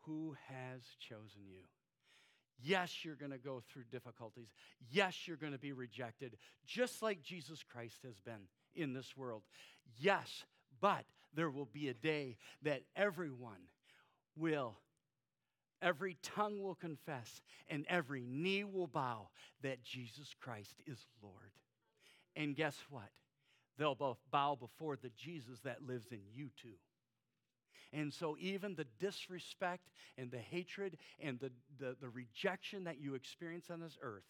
[0.02, 1.62] who has chosen you.
[2.62, 4.54] Yes, you're going to go through difficulties.
[4.90, 9.44] Yes, you're going to be rejected, just like Jesus Christ has been in this world.
[10.00, 10.46] Yes,
[10.80, 13.70] but there will be a day that everyone
[14.38, 14.78] will,
[15.82, 19.30] every tongue will confess, and every knee will bow
[19.62, 21.52] that Jesus Christ is Lord.
[22.36, 23.10] And guess what?
[23.78, 26.78] They'll both bow before the Jesus that lives in you too.
[27.94, 33.16] And so, even the disrespect and the hatred and the, the, the rejection that you
[33.16, 34.26] experience on this earth,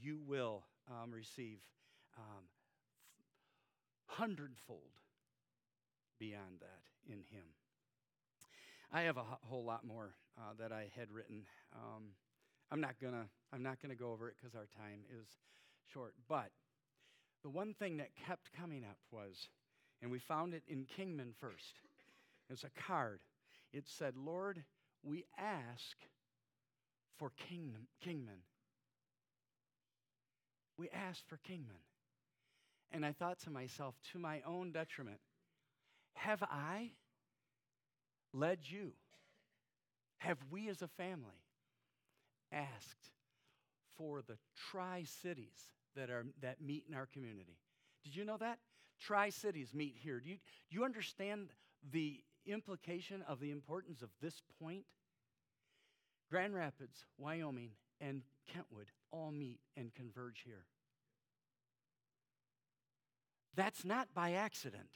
[0.00, 1.58] you will um, receive
[2.16, 2.44] um,
[4.06, 4.80] hundredfold
[6.18, 7.46] beyond that in Him.
[8.92, 11.42] I have a whole lot more uh, that I had written.
[11.74, 12.04] Um,
[12.72, 15.26] I'm not gonna I'm not gonna go over it because our time is
[15.92, 16.14] short.
[16.28, 16.50] But
[17.42, 19.48] the one thing that kept coming up was,
[20.02, 21.80] and we found it in Kingman first.
[22.48, 23.20] It's a card.
[23.72, 24.64] It said, Lord,
[25.04, 25.96] we ask
[27.16, 28.42] for kingdom, Kingman.
[30.76, 31.76] We ask for Kingman.
[32.90, 35.20] And I thought to myself, to my own detriment,
[36.14, 36.90] have I
[38.32, 38.92] led you?
[40.18, 41.44] Have we as a family
[42.52, 43.10] asked
[43.96, 44.36] for the
[44.70, 47.58] tri cities that, are, that meet in our community?
[48.04, 48.58] Did you know that?
[49.00, 50.20] Tri cities meet here.
[50.20, 50.36] Do you,
[50.70, 51.48] do you understand
[51.90, 54.84] the implication of the importance of this point?
[56.30, 60.64] Grand Rapids, Wyoming, and Kentwood all meet and converge here.
[63.54, 64.88] That's not by accident.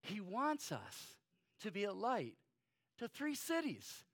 [0.00, 1.16] He wants us
[1.62, 2.34] to be a light
[2.98, 4.04] to three cities.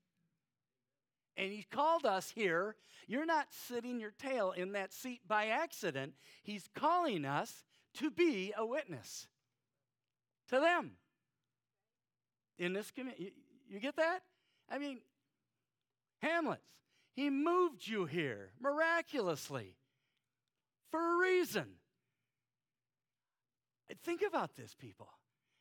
[1.36, 2.76] And He called us here.
[3.06, 6.14] You're not sitting your tail in that seat by accident.
[6.42, 9.28] He's calling us to be a witness
[10.48, 10.92] to them
[12.58, 13.24] in this community.
[13.24, 13.30] You,
[13.68, 14.20] you get that?
[14.70, 15.00] I mean,
[16.20, 16.62] Hamlets,
[17.12, 19.76] he moved you here miraculously
[20.90, 21.66] for a reason.
[24.02, 25.08] Think about this, people.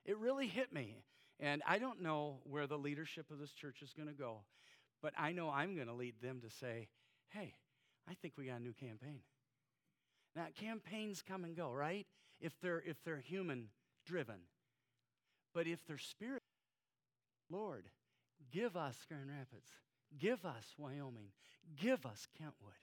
[0.06, 1.04] It really hit me.
[1.40, 4.42] And I don't know where the leadership of this church is going to go,
[5.02, 6.88] but I know I'm going to lead them to say,
[7.30, 7.56] hey,
[8.08, 9.22] I think we got a new campaign.
[10.36, 12.06] Now, campaigns come and go, right?
[12.40, 13.70] If they're, if they're human
[14.06, 14.42] driven.
[15.54, 16.44] But if they're spirit,
[17.50, 17.86] Lord,
[18.52, 19.70] give us Grand Rapids,
[20.18, 21.30] give us Wyoming,
[21.80, 22.74] give us Kentwood.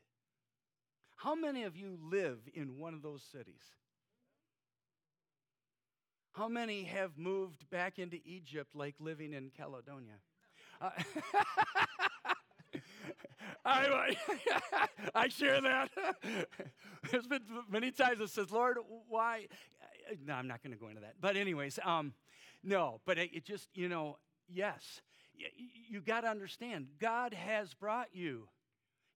[1.17, 3.63] How many of you live in one of those cities?
[6.41, 10.15] How many have moved back into Egypt like living in Caledonia?
[10.81, 10.89] Uh,
[13.67, 14.17] I,
[15.15, 15.91] I share that.
[17.11, 19.49] There's been many times it says, Lord, why?
[20.25, 21.17] No, I'm not going to go into that.
[21.21, 22.15] But, anyways, um,
[22.65, 24.17] no, but it, it just, you know,
[24.49, 25.03] yes,
[25.37, 25.47] you,
[25.91, 28.49] you got to understand, God has brought you.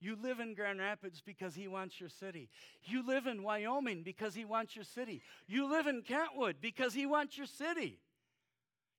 [0.05, 2.51] You live in Grand Rapids because He wants your city.
[2.85, 5.23] You live in Wyoming because He wants your city.
[5.47, 8.01] You live in Kentwood because He wants your city.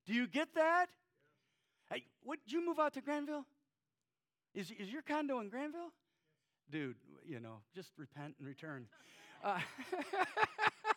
[0.08, 0.88] Do you get that?
[1.92, 1.98] Yeah.
[1.98, 3.46] Hey, what, did you move out to Granville?
[4.56, 5.94] Is, is your condo in Granville?
[6.72, 8.88] Dude, you know, just repent and return.
[9.44, 9.60] Uh,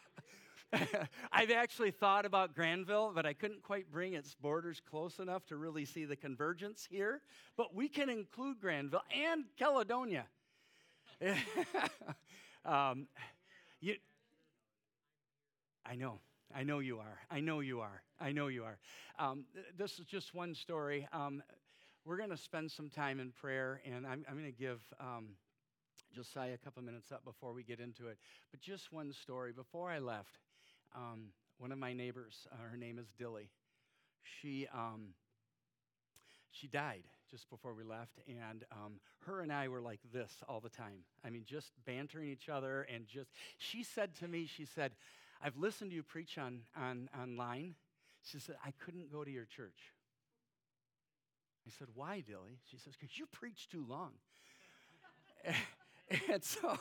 [1.33, 5.57] I've actually thought about Granville, but I couldn't quite bring its borders close enough to
[5.57, 7.23] really see the convergence here.
[7.57, 10.27] But we can include Granville and Caledonia.
[12.65, 13.07] um,
[13.81, 13.95] you,
[15.87, 16.19] I know,
[16.55, 17.19] I know you are.
[17.31, 18.03] I know you are.
[18.21, 18.79] I know you are.
[19.19, 19.45] Um,
[19.77, 21.09] this is just one story.
[21.13, 21.43] Um,
[22.05, 25.29] we're going to spend some time in prayer, and I'm, I'm going to give um,
[26.15, 28.19] Josiah a couple minutes up before we get into it.
[28.51, 29.53] But just one story.
[29.53, 30.39] Before I left,
[30.95, 33.51] um, one of my neighbors, uh, her name is Dilly,
[34.23, 35.15] she, um,
[36.51, 40.61] she died just before we left, and um, her and I were like this all
[40.61, 41.05] the time.
[41.25, 44.93] I mean, just bantering each other, and just, she said to me, she said,
[45.43, 47.75] I've listened to you preach on, on online.
[48.23, 49.93] She said, I couldn't go to your church.
[51.67, 52.59] I said, Why, Dilly?
[52.71, 54.13] She says, Because you preach too long.
[56.33, 56.79] and so,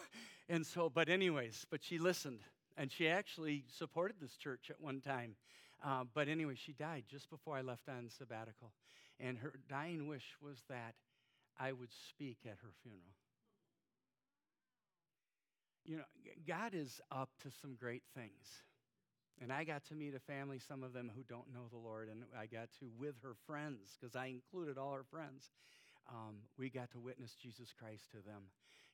[0.49, 2.39] and so, but anyways, but she listened,
[2.77, 5.35] and she actually supported this church at one time.
[5.83, 8.71] Uh, but anyway, she died just before I left on sabbatical.
[9.19, 10.93] And her dying wish was that
[11.59, 13.15] I would speak at her funeral.
[15.85, 16.03] You know,
[16.47, 18.63] God is up to some great things.
[19.41, 22.09] And I got to meet a family, some of them who don't know the Lord,
[22.09, 25.51] and I got to, with her friends, because I included all her friends,
[26.09, 28.43] um, we got to witness Jesus Christ to them.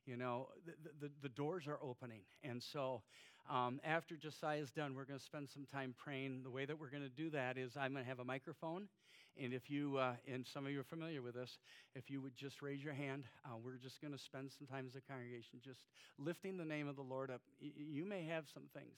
[0.05, 2.21] You know, the, the, the doors are opening.
[2.43, 3.03] And so
[3.49, 6.43] um, after Josiah's done, we're going to spend some time praying.
[6.43, 8.87] The way that we're going to do that is I'm going to have a microphone.
[9.41, 11.57] And if you, uh, and some of you are familiar with this,
[11.95, 14.85] if you would just raise your hand, uh, we're just going to spend some time
[14.87, 15.85] as a congregation just
[16.19, 17.41] lifting the name of the Lord up.
[17.61, 18.95] Y- you may have some things.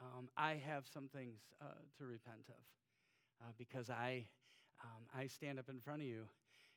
[0.00, 1.66] Um, I have some things uh,
[1.98, 2.54] to repent of
[3.42, 4.24] uh, because I,
[4.82, 6.24] um, I stand up in front of you.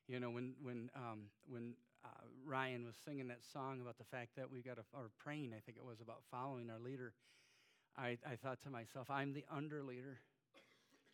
[0.07, 1.73] You know, when, when, um, when
[2.05, 2.09] uh,
[2.45, 5.61] Ryan was singing that song about the fact that we got to, or praying, I
[5.65, 7.13] think it was about following our leader,
[7.97, 10.19] I, I thought to myself, I'm the under leader.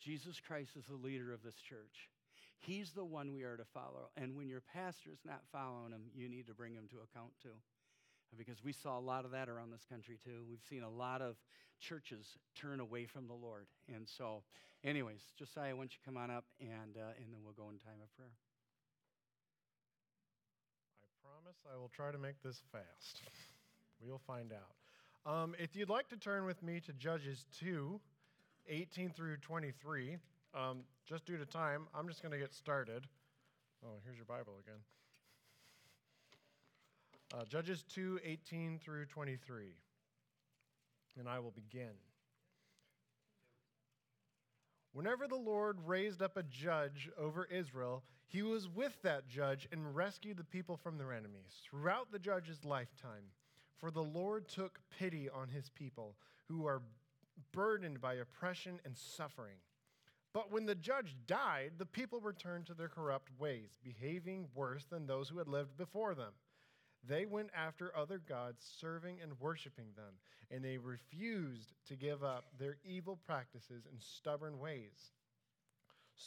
[0.00, 2.08] Jesus Christ is the leader of this church.
[2.58, 4.10] He's the one we are to follow.
[4.16, 7.56] And when your pastor's not following him, you need to bring him to account too.
[8.36, 10.44] Because we saw a lot of that around this country too.
[10.48, 11.36] We've seen a lot of
[11.80, 13.66] churches turn away from the Lord.
[13.92, 14.42] And so,
[14.84, 17.78] anyways, Josiah, why don't you come on up and, uh, and then we'll go in
[17.78, 18.36] time of prayer.
[21.24, 23.22] I promise I will try to make this fast.
[24.00, 25.30] we'll find out.
[25.30, 28.00] Um, if you'd like to turn with me to Judges 2,
[28.68, 30.16] 18 through 23,
[30.54, 33.06] um, just due to time, I'm just going to get started.
[33.84, 34.80] Oh, here's your Bible again.
[37.32, 39.74] Uh, Judges 2, 18 through 23.
[41.18, 41.92] And I will begin.
[44.92, 49.94] Whenever the Lord raised up a judge over Israel, he was with that judge and
[49.96, 53.24] rescued the people from their enemies throughout the judge's lifetime.
[53.76, 56.14] For the Lord took pity on his people
[56.46, 56.80] who are
[57.52, 59.56] burdened by oppression and suffering.
[60.32, 65.06] But when the judge died, the people returned to their corrupt ways, behaving worse than
[65.06, 66.32] those who had lived before them.
[67.02, 70.14] They went after other gods, serving and worshiping them,
[70.52, 75.14] and they refused to give up their evil practices and stubborn ways.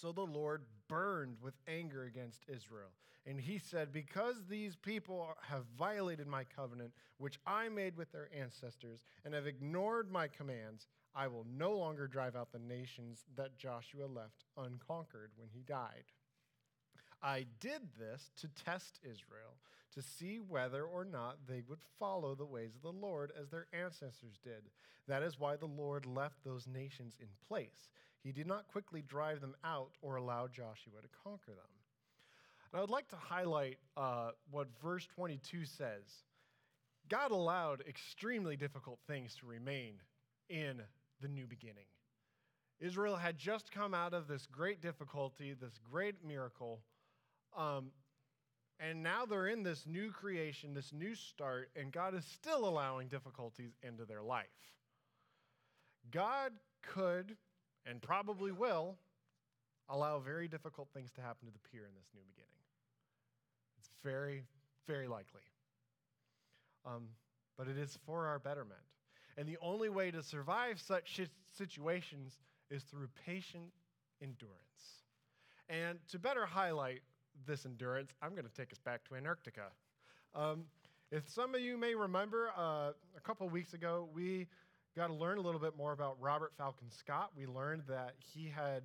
[0.01, 2.89] So the Lord burned with anger against Israel.
[3.25, 8.29] And he said, Because these people have violated my covenant, which I made with their
[8.37, 13.57] ancestors, and have ignored my commands, I will no longer drive out the nations that
[13.57, 16.05] Joshua left unconquered when he died.
[17.21, 19.55] I did this to test Israel,
[19.93, 23.67] to see whether or not they would follow the ways of the Lord as their
[23.71, 24.63] ancestors did.
[25.07, 27.89] That is why the Lord left those nations in place.
[28.23, 31.71] He did not quickly drive them out or allow Joshua to conquer them.
[32.71, 36.03] And I would like to highlight uh, what verse 22 says
[37.09, 39.95] God allowed extremely difficult things to remain
[40.49, 40.81] in
[41.21, 41.85] the new beginning.
[42.79, 46.81] Israel had just come out of this great difficulty, this great miracle,
[47.57, 47.91] um,
[48.79, 53.07] and now they're in this new creation, this new start, and God is still allowing
[53.07, 54.47] difficulties into their life.
[56.11, 56.51] God
[56.81, 57.37] could
[57.85, 58.95] and probably will
[59.89, 62.49] allow very difficult things to happen to the Pier in this new beginning.
[63.77, 64.43] It's very,
[64.87, 65.41] very likely.
[66.85, 67.07] Um,
[67.57, 68.79] but it is for our betterment.
[69.37, 71.19] And the only way to survive such
[71.57, 73.71] situations is through patient
[74.21, 74.57] endurance.
[75.69, 77.01] And to better highlight
[77.47, 79.71] this endurance, I'm going to take us back to Antarctica.
[80.35, 80.65] Um,
[81.11, 84.47] if some of you may remember, uh, a couple weeks ago, we
[84.95, 87.31] got to learn a little bit more about Robert Falcon Scott.
[87.35, 88.83] We learned that he had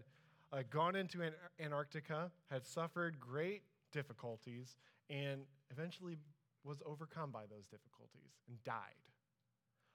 [0.52, 4.76] uh, gone into An- Antarctica, had suffered great difficulties,
[5.10, 6.16] and eventually
[6.64, 8.74] was overcome by those difficulties and died.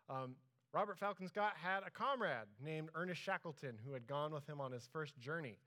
[0.10, 0.36] Um,
[0.74, 4.72] Robert Falcon Scott had a comrade named Ernest Shackleton who had gone with him on
[4.72, 5.58] his first journey.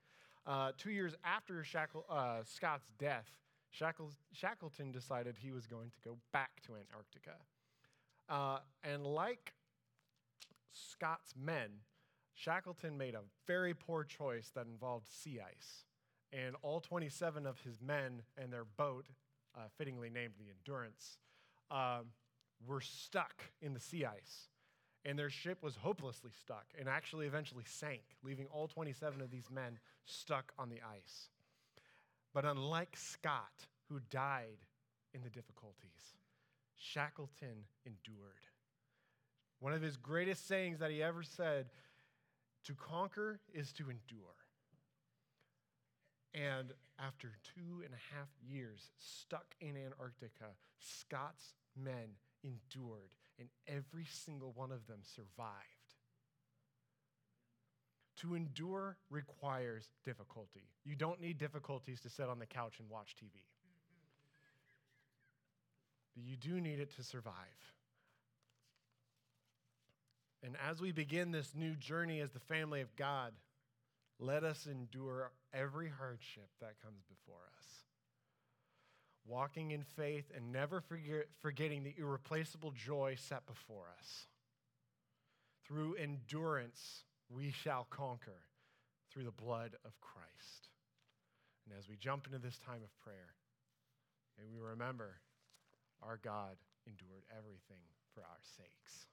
[0.45, 3.25] Uh, two years after Shackle, uh, Scott's death,
[3.71, 7.35] Shackleton decided he was going to go back to Antarctica.
[8.29, 9.53] Uh, and like
[10.91, 11.69] Scott's men,
[12.33, 15.85] Shackleton made a very poor choice that involved sea ice,
[16.31, 19.07] and all 27 of his men and their boat,
[19.55, 21.17] uh, fittingly named the Endurance,
[21.71, 22.07] um,
[22.65, 24.49] were stuck in the sea ice.
[25.05, 29.49] And their ship was hopelessly stuck and actually eventually sank, leaving all 27 of these
[29.49, 31.29] men stuck on the ice.
[32.33, 34.65] But unlike Scott, who died
[35.13, 36.17] in the difficulties,
[36.75, 38.47] Shackleton endured.
[39.59, 41.67] One of his greatest sayings that he ever said
[42.65, 44.35] to conquer is to endure.
[46.33, 54.05] And after two and a half years stuck in Antarctica, Scott's men endured, and every
[54.05, 55.55] single one of them survived.
[58.17, 60.69] To endure requires difficulty.
[60.83, 63.43] You don't need difficulties to sit on the couch and watch TV.
[66.15, 67.33] But you do need it to survive.
[70.43, 73.33] And as we begin this new journey as the family of God,
[74.19, 77.65] let us endure every hardship that comes before us.
[79.25, 84.27] Walking in faith and never forget, forgetting the irreplaceable joy set before us.
[85.65, 88.41] Through endurance, we shall conquer
[89.11, 90.69] through the blood of Christ.
[91.65, 93.35] And as we jump into this time of prayer,
[94.37, 95.19] may we remember
[96.01, 97.83] our God endured everything
[98.13, 99.07] for our sakes.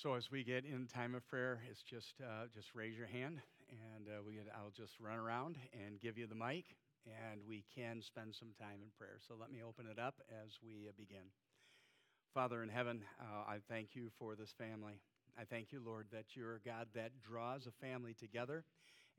[0.00, 3.36] So as we get in time of prayer, it's just uh, just raise your hand,
[3.68, 6.64] and uh, we I'll just run around and give you the mic,
[7.04, 9.18] and we can spend some time in prayer.
[9.28, 11.28] So let me open it up as we uh, begin.
[12.32, 15.02] Father in heaven, uh, I thank you for this family.
[15.38, 18.64] I thank you, Lord, that you're a God that draws a family together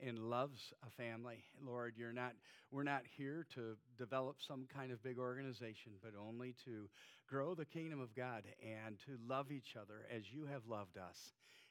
[0.05, 1.43] and loves a family.
[1.65, 2.33] Lord, you're not,
[2.71, 6.89] we're not here to develop some kind of big organization, but only to
[7.27, 11.17] grow the kingdom of God and to love each other as you have loved us.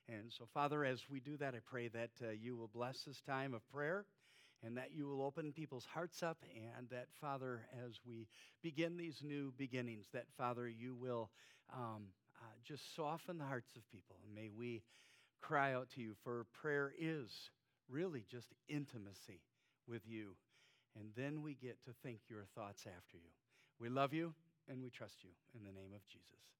[0.08, 3.20] And so, Father, as we do that, I pray that uh, you will bless this
[3.26, 4.06] time of prayer
[4.62, 8.28] and that you will open people's hearts up, and that, Father, as we
[8.62, 11.30] begin these new beginnings, that, Father, you will
[11.74, 12.08] um,
[12.42, 14.16] uh, just soften the hearts of people.
[14.24, 14.82] And may we
[15.40, 17.30] cry out to you, for prayer is
[17.90, 19.40] really just intimacy
[19.88, 20.36] with you.
[20.98, 23.30] And then we get to think your thoughts after you.
[23.78, 24.34] We love you
[24.68, 26.59] and we trust you in the name of Jesus.